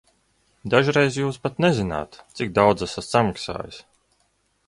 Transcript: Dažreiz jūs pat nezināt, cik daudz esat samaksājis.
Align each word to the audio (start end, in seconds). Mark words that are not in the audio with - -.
Dažreiz 0.73 1.19
jūs 1.19 1.37
pat 1.43 1.61
nezināt, 1.65 2.17
cik 2.39 2.55
daudz 2.57 2.87
esat 2.87 3.09
samaksājis. 3.11 3.81